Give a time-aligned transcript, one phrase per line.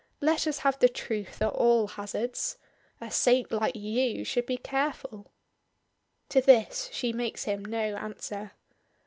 [0.19, 2.57] Let us have the truth at all hazards.
[2.99, 5.29] A saint like you should be careful."
[6.29, 8.53] To this she makes him no answer.